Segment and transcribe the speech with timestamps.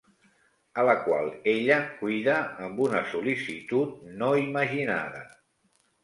[0.83, 5.21] A la qual ella cuida amb una sol·licitud no imaginada.